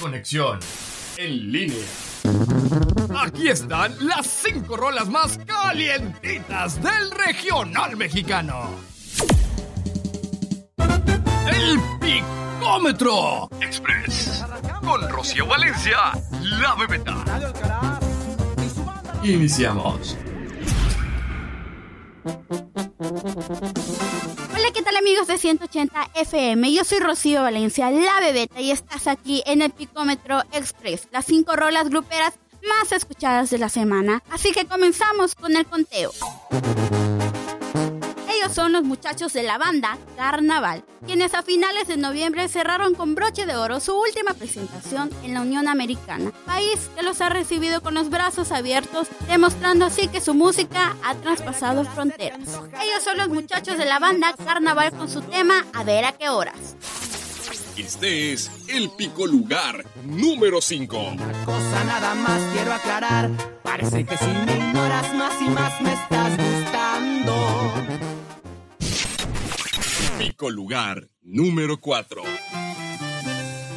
Conexión 0.00 0.58
en 1.16 1.52
línea. 1.52 1.84
Aquí 3.18 3.48
están 3.48 3.94
las 4.06 4.26
cinco 4.26 4.76
rolas 4.76 5.08
más 5.08 5.38
calientitas 5.46 6.82
del 6.82 7.10
regional 7.10 7.96
mexicano. 7.96 8.70
El 10.78 11.80
Picómetro 12.00 13.48
Express 13.60 14.44
con 14.84 15.08
Rocío 15.08 15.46
Valencia, 15.46 16.12
la 16.42 16.74
bebeta. 16.74 17.24
Iniciamos. 19.22 20.16
Hola, 24.58 24.70
¿qué 24.72 24.80
tal 24.80 24.96
amigos 24.96 25.26
de 25.26 25.36
180 25.36 26.12
FM? 26.14 26.72
Yo 26.72 26.82
soy 26.82 26.98
Rocío 26.98 27.42
Valencia, 27.42 27.90
la 27.90 28.20
bebeta, 28.20 28.58
y 28.58 28.70
estás 28.70 29.06
aquí 29.06 29.42
en 29.44 29.60
el 29.60 29.70
Picómetro 29.70 30.40
Express, 30.50 31.08
las 31.12 31.26
cinco 31.26 31.56
rolas 31.56 31.90
gruperas 31.90 32.32
más 32.66 32.90
escuchadas 32.90 33.50
de 33.50 33.58
la 33.58 33.68
semana. 33.68 34.22
Así 34.30 34.52
que 34.52 34.64
comenzamos 34.64 35.34
con 35.34 35.54
el 35.56 35.66
conteo. 35.66 36.10
Ellos 38.46 38.54
son 38.54 38.70
los 38.70 38.84
muchachos 38.84 39.32
de 39.32 39.42
la 39.42 39.58
banda 39.58 39.98
Carnaval, 40.16 40.84
quienes 41.04 41.34
a 41.34 41.42
finales 41.42 41.88
de 41.88 41.96
noviembre 41.96 42.46
cerraron 42.46 42.94
con 42.94 43.16
broche 43.16 43.44
de 43.44 43.56
oro 43.56 43.80
su 43.80 43.92
última 43.98 44.34
presentación 44.34 45.10
en 45.24 45.34
la 45.34 45.40
Unión 45.40 45.66
Americana, 45.66 46.30
país 46.44 46.88
que 46.94 47.02
los 47.02 47.20
ha 47.20 47.28
recibido 47.28 47.80
con 47.80 47.94
los 47.94 48.08
brazos 48.08 48.52
abiertos, 48.52 49.08
demostrando 49.26 49.84
así 49.84 50.06
que 50.06 50.20
su 50.20 50.32
música 50.32 50.94
ha 51.02 51.16
traspasado 51.16 51.84
fronteras. 51.86 52.38
Ellos 52.80 53.02
son 53.02 53.18
los 53.18 53.30
muchachos 53.30 53.78
de 53.78 53.84
la 53.84 53.98
banda 53.98 54.32
Carnaval 54.44 54.92
con 54.92 55.08
su 55.08 55.22
tema 55.22 55.66
A 55.72 55.82
ver 55.82 56.04
a 56.04 56.12
qué 56.12 56.28
horas. 56.28 56.76
Este 57.76 58.32
es 58.32 58.48
el 58.68 58.90
pico 58.90 59.26
lugar 59.26 59.84
número 60.04 60.60
5. 60.60 61.16
cosa 61.44 61.84
nada 61.84 62.14
más 62.14 62.40
quiero 62.54 62.72
aclarar. 62.72 63.28
Parece 63.64 64.06
que 64.06 64.16
si 64.16 64.24
me 64.24 64.56
ignoras 64.56 65.14
más 65.14 65.34
y 65.42 65.50
más 65.50 65.80
me 65.80 65.92
estás 65.92 66.36
gustando. 66.36 67.95
Pico 70.36 70.50
lugar 70.50 71.08
número 71.22 71.80
4. 71.80 72.22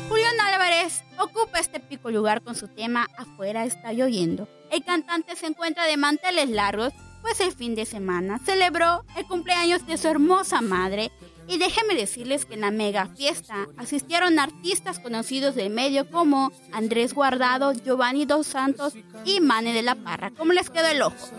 Julián 0.09 0.41
Álvarez 0.41 1.05
ocupa 1.17 1.57
este 1.57 1.79
pico 1.79 2.11
lugar 2.11 2.41
con 2.41 2.53
su 2.53 2.67
tema 2.67 3.07
Afuera 3.17 3.63
está 3.63 3.93
lloviendo. 3.93 4.49
El 4.69 4.83
cantante 4.83 5.37
se 5.37 5.45
encuentra 5.45 5.85
de 5.85 5.95
manteles 5.95 6.49
largos, 6.49 6.91
pues 7.21 7.39
el 7.39 7.53
fin 7.53 7.75
de 7.75 7.85
semana 7.85 8.39
celebró 8.39 9.05
el 9.15 9.25
cumpleaños 9.25 9.87
de 9.87 9.97
su 9.97 10.09
hermosa 10.09 10.59
madre 10.59 11.13
y 11.47 11.59
déjenme 11.59 11.95
decirles 11.95 12.43
que 12.43 12.55
en 12.55 12.61
la 12.61 12.71
mega 12.71 13.05
fiesta 13.05 13.69
asistieron 13.77 14.37
artistas 14.37 14.99
conocidos 14.99 15.55
del 15.55 15.69
medio 15.69 16.09
como 16.09 16.51
Andrés 16.73 17.13
Guardado, 17.13 17.71
Giovanni 17.71 18.25
Dos 18.25 18.47
Santos 18.47 18.95
y 19.23 19.39
Mane 19.39 19.71
de 19.71 19.83
la 19.83 19.95
Parra. 19.95 20.31
¿Cómo 20.31 20.51
les 20.51 20.69
quedó 20.69 20.87
el 20.87 21.03
ojo? 21.03 21.29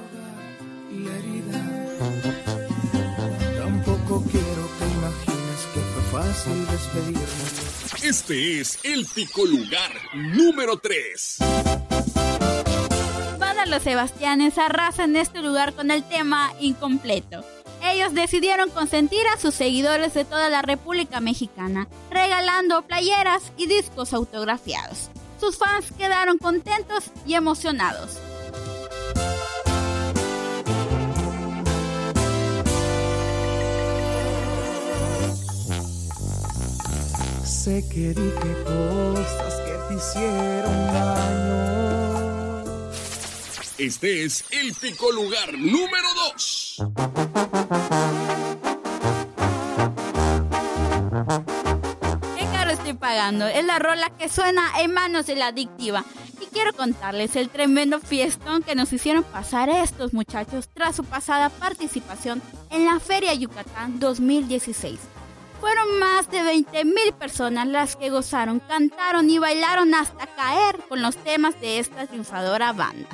Tampoco 3.59 4.25
quiero 4.31 4.90
fácil 6.21 6.67
despedirme. 6.67 7.23
Este 8.03 8.61
es 8.61 8.79
el 8.85 9.07
pico 9.07 9.47
lugar 9.47 9.91
número 10.13 10.77
3. 10.77 11.39
Banda 13.39 13.65
Los 13.67 13.83
Sebastianes 13.83 14.59
arrasan 14.59 15.17
este 15.17 15.41
lugar 15.41 15.73
con 15.73 15.91
el 15.91 16.05
tema 16.05 16.53
incompleto. 16.61 17.43
Ellos 17.83 18.13
decidieron 18.13 18.69
consentir 18.69 19.23
a 19.35 19.41
sus 19.41 19.55
seguidores 19.55 20.13
de 20.13 20.27
toda 20.27 20.51
la 20.51 20.61
República 20.61 21.21
Mexicana, 21.21 21.89
regalando 22.11 22.83
playeras 22.83 23.53
y 23.57 23.67
discos 23.67 24.13
autografiados. 24.13 25.09
Sus 25.41 25.57
fans 25.57 25.87
quedaron 25.97 26.37
contentos 26.37 27.05
y 27.27 27.33
emocionados. 27.33 28.19
Sé 37.65 37.85
que 37.91 38.15
dije 38.15 38.65
cosas 38.65 39.55
que 39.67 39.73
te 39.87 39.95
hicieron 39.95 40.87
daño. 40.95 42.63
Este 43.77 44.25
es 44.25 44.47
el 44.51 44.73
pico 44.73 45.13
lugar 45.13 45.53
número 45.53 46.09
2. 46.33 46.77
¿Qué 52.39 52.45
caro 52.47 52.71
estoy 52.71 52.95
pagando? 52.95 53.47
Es 53.47 53.67
la 53.67 53.79
rola 53.79 54.09
que 54.19 54.31
suena 54.31 54.81
en 54.81 54.95
manos 54.95 55.27
de 55.27 55.37
la 55.37 55.49
adictiva. 55.49 56.07
Y 56.41 56.47
quiero 56.47 56.73
contarles 56.73 57.37
el 57.37 57.51
tremendo 57.51 58.01
fiestón 58.01 58.63
que 58.63 58.75
nos 58.75 58.91
hicieron 58.91 59.23
pasar 59.23 59.69
estos 59.69 60.15
muchachos 60.15 60.71
tras 60.73 60.97
su 60.97 61.05
pasada 61.05 61.51
participación 61.51 62.41
en 62.71 62.87
la 62.87 62.99
Feria 63.01 63.35
Yucatán 63.35 64.01
2016. 64.01 64.99
Fueron 65.61 65.99
más 65.99 66.31
de 66.31 66.43
20 66.43 66.85
mil 66.87 67.13
personas 67.19 67.67
las 67.67 67.97
que 67.97 68.09
gozaron, 68.09 68.61
cantaron 68.61 69.29
y 69.29 69.39
bailaron 69.39 69.95
hasta 69.95 70.27
caer 70.27 70.77
con 70.89 71.03
los 71.03 71.17
temas 71.17 71.61
de 71.61 71.79
esta 71.79 72.07
triunfadora 72.07 72.73
banda. 72.73 73.09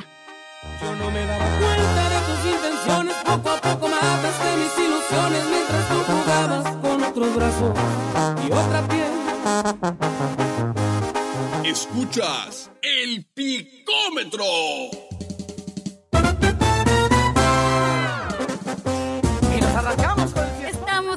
Yo 0.81 0.95
no 0.95 1.11
me 1.11 1.27
daba 1.27 1.45
cuenta 1.59 2.09
de 2.09 2.21
tus 2.27 2.47
intenciones. 2.53 3.17
Poco 3.25 3.51
a 3.51 3.61
poco 3.61 3.89
mataste 3.89 4.57
mis 4.57 4.79
ilusiones 4.87 5.45
mientras 5.51 5.89
tú 5.89 5.95
jugabas 6.07 6.77
con 6.77 7.03
otros 7.03 7.35
brazos 7.35 7.75
y 8.47 8.53
otra 8.53 8.89
piel. 8.89 9.13
Escuchas 11.65 12.71
el 12.83 13.27
picómetro. 13.35 14.45
Y 19.57 19.61
nos 19.61 19.75
arrancamos 19.75 20.33
con 20.33 20.45
el. 20.45 20.56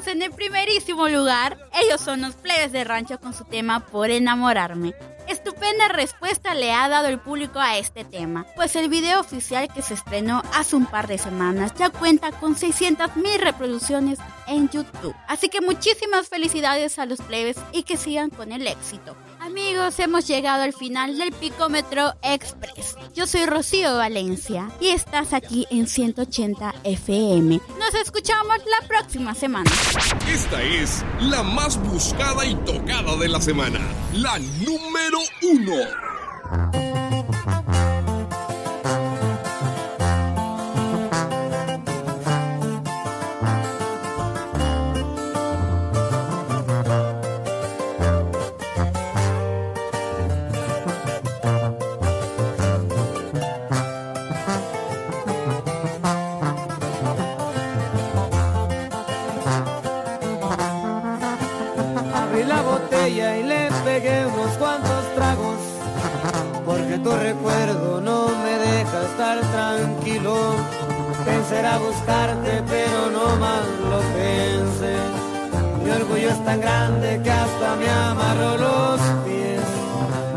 En 0.05 0.21
el 0.21 0.31
primerísimo 0.31 1.07
lugar. 1.09 1.57
Ellos 1.73 1.99
son 1.99 2.21
los 2.21 2.35
plebes 2.35 2.71
de 2.71 2.83
rancho 2.83 3.19
con 3.19 3.33
su 3.33 3.43
tema 3.43 3.85
Por 3.85 4.09
enamorarme. 4.09 4.93
Estupenda 5.27 5.89
respuesta 5.89 6.55
le 6.55 6.71
ha 6.71 6.87
dado 6.87 7.07
el 7.07 7.19
público 7.19 7.59
a 7.59 7.77
este 7.77 8.03
tema, 8.03 8.47
pues 8.55 8.75
el 8.75 8.89
video 8.89 9.19
oficial 9.19 9.71
que 9.71 9.83
se 9.83 9.93
estrenó 9.93 10.41
hace 10.53 10.75
un 10.75 10.87
par 10.87 11.07
de 11.07 11.19
semanas 11.19 11.73
ya 11.77 11.89
cuenta 11.89 12.31
con 12.31 12.55
600 12.55 13.15
mil 13.17 13.39
reproducciones 13.39 14.19
en 14.47 14.69
YouTube. 14.69 15.15
Así 15.27 15.49
que 15.49 15.61
muchísimas 15.61 16.29
felicidades 16.29 16.97
a 16.97 17.05
los 17.05 17.21
plebes 17.21 17.57
y 17.71 17.83
que 17.83 17.97
sigan 17.97 18.31
con 18.31 18.51
el 18.51 18.65
éxito. 18.65 19.15
Amigos, 19.39 19.97
hemos 19.99 20.27
llegado 20.27 20.63
al 20.63 20.73
final 20.73 21.17
del 21.17 21.31
Picómetro 21.31 22.13
Express. 22.21 22.97
Yo 23.15 23.25
soy 23.25 23.45
Rocío 23.45 23.95
Valencia 23.95 24.69
y 24.81 24.89
estás 24.89 25.31
aquí 25.33 25.65
en 25.69 25.87
180 25.87 26.75
FM. 26.83 27.61
Nos 27.79 27.93
escuchamos 27.95 28.57
la 28.57 28.87
próxima 28.87 29.33
semana. 29.33 29.71
Esta 30.27 30.61
es 30.61 31.05
la 31.21 31.41
más 31.41 31.81
buscada 31.89 32.45
y 32.45 32.53
tocada 32.55 33.15
de 33.15 33.29
la 33.29 33.39
semana. 33.39 33.79
La 34.13 34.37
número 34.39 35.19
1. 35.41 37.18
Y 63.09 63.43
le 63.43 63.69
pegué 63.83 64.25
unos 64.27 64.55
cuantos 64.57 65.03
tragos. 65.15 65.57
Porque 66.63 66.99
tu 66.99 67.11
recuerdo 67.11 67.99
no 68.01 68.27
me 68.27 68.53
deja 68.59 69.01
estar 69.03 69.39
tranquilo. 69.51 70.35
Pensé 71.25 71.65
a 71.65 71.77
buscarte, 71.79 72.63
pero 72.69 73.09
no 73.11 73.35
más 73.37 73.65
lo 73.91 73.99
pensé. 74.13 74.95
Mi 75.83 75.89
orgullo 75.89 76.29
es 76.29 76.45
tan 76.45 76.61
grande 76.61 77.19
que 77.23 77.31
hasta 77.31 77.75
me 77.77 77.89
amarró 77.89 78.57
los 78.57 79.01
pies. 79.25 79.61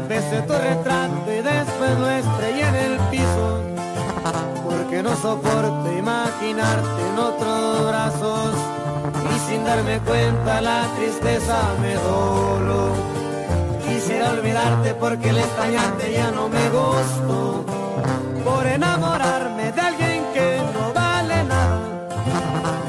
Besé 0.08 0.40
tu 0.42 0.54
retrato 0.54 1.30
y 1.30 1.42
después 1.42 1.98
lo 1.98 2.10
estrellé 2.10 2.68
en 2.68 2.74
el 2.74 2.98
piso. 3.10 3.60
Porque 4.64 5.02
no 5.02 5.14
soporto 5.16 5.92
imaginarte 5.92 7.00
en 7.10 7.18
otros 7.18 7.86
brazos. 7.86 8.54
Y 9.34 9.38
sin 9.48 9.64
darme 9.64 9.98
cuenta 10.00 10.60
la 10.60 10.86
tristeza 10.96 11.58
me 11.80 11.94
doló. 11.94 12.92
Quisiera 13.86 14.30
olvidarte 14.30 14.94
porque 14.94 15.30
el 15.30 15.38
extrañarte 15.38 16.12
ya 16.12 16.30
no 16.30 16.48
me 16.48 16.68
gustó. 16.68 17.64
Por 18.44 18.66
enamorarme 18.66 19.72
de 19.72 19.80
alguien 19.80 20.24
que 20.34 20.60
no 20.74 20.92
vale 20.92 21.44
nada. 21.44 21.80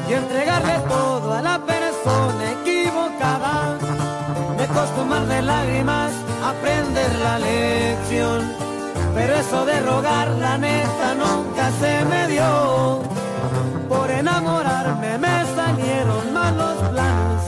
Y 0.09 0.13
entregarle 0.13 0.79
todo 0.89 1.33
a 1.33 1.41
la 1.41 1.59
persona 1.59 2.51
equivocada. 2.59 3.77
Me 4.57 4.67
costó 4.67 5.05
más 5.05 5.27
de 5.27 5.41
lágrimas 5.41 6.11
aprender 6.43 7.11
la 7.19 7.39
lección. 7.39 8.51
Pero 9.15 9.35
eso 9.35 9.65
de 9.65 9.79
rogar 9.81 10.27
la 10.29 10.57
neta 10.57 11.13
nunca 11.15 11.71
se 11.79 12.05
me 12.05 12.27
dio. 12.27 13.22
Por 13.89 14.09
enamorarme 14.11 15.17
me 15.17 15.45
salieron 15.55 16.33
malos 16.33 16.77
planes. 16.91 17.43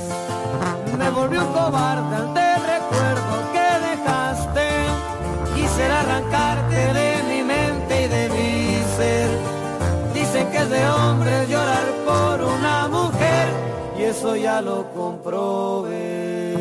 Me 0.97 1.09
volvió 1.09 1.45
un 1.45 1.53
cobarde 1.53 2.15
ante 2.15 2.41
el 2.55 2.61
recuerdo 2.75 3.33
que 3.53 3.67
dejaste. 3.89 4.67
Quisiera 5.55 6.01
arrancarte 6.01 6.93
de 6.93 7.23
mi 7.29 7.43
mente 7.43 8.05
y 8.05 8.07
de 8.07 8.29
mi 8.29 8.83
ser. 8.97 9.29
Dicen 10.13 10.49
que 10.51 10.57
es 10.57 10.69
de 10.69 10.87
hombre 10.89 11.47
llorar 11.47 11.87
por 12.05 12.41
una 12.41 12.87
mujer 12.87 13.47
y 13.97 14.03
eso 14.03 14.35
ya 14.35 14.61
lo 14.61 14.91
comprobé. 14.93 16.57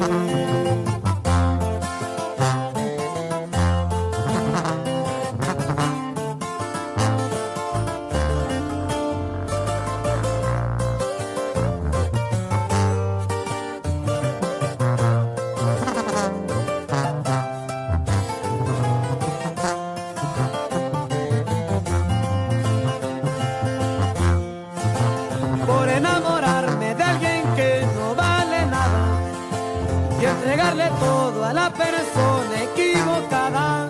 Enamorarme 25.96 26.94
de 26.94 27.02
alguien 27.02 27.42
que 27.56 27.86
no 27.96 28.14
vale 28.14 28.66
nada 28.66 29.04
y 30.20 30.24
entregarle 30.24 30.88
todo 31.00 31.44
a 31.44 31.52
la 31.52 31.70
persona 31.70 32.54
equivocada. 32.68 33.88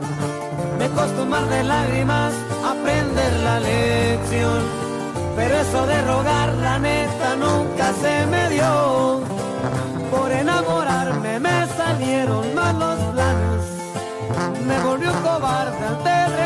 Me 0.79 0.89
costó 0.91 1.25
mar 1.25 1.47
de 1.49 1.65
lágrimas 1.65 2.33
aprender 2.73 3.33
la 3.49 3.61
lección, 3.61 4.61
pero 5.37 5.55
eso 5.57 5.87
de 5.87 6.03
rogar 6.03 6.55
la 6.55 6.79
neta 6.79 7.37
nunca 7.37 7.93
se 8.03 8.27
me 8.27 8.49
dio. 8.51 9.23
Por 10.11 10.31
enamorarme 10.33 11.41
me 11.41 11.67
salieron 11.79 12.55
malos 12.55 12.99
planes, 13.13 13.65
me 14.67 14.79
volvió 14.81 15.13
cobarde 15.23 15.87
ante 15.87 16.11
el 16.25 16.44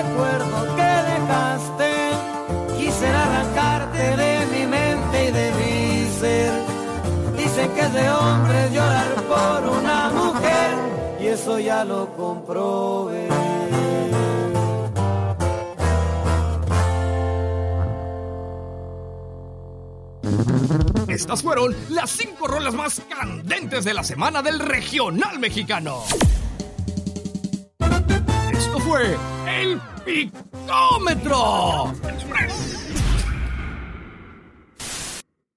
lo 11.85 12.15
comprobé. 12.17 13.29
Estas 21.09 21.43
fueron 21.43 21.75
las 21.89 22.11
cinco 22.11 22.47
rolas 22.47 22.75
más 22.75 23.03
candentes 23.09 23.85
de 23.85 23.95
la 23.95 24.05
semana 24.05 24.43
del 24.43 24.59
regional 24.61 25.39
mexicano. 25.39 26.05
Esto 28.53 28.79
fue 28.81 29.17
el 29.47 29.81
Picómetro. 30.05 31.93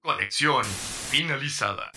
Conexión 0.02 0.64
finalizada. 1.10 1.90